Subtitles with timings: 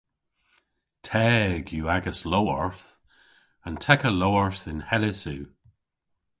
[1.07, 2.85] Teg yw agas lowarth.
[3.67, 5.43] An tekka lowarth yn Hellys yw.